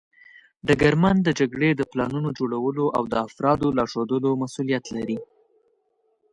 ډګرمن 0.67 1.15
د 1.23 1.29
جګړې 1.39 1.69
د 1.75 1.81
پلانونو 1.91 2.29
جوړولو 2.37 2.85
او 2.97 3.03
د 3.11 3.13
افرادو 3.27 3.67
لارښودلو 3.77 4.29
مسوولیت 4.41 4.85
لري. 4.95 5.17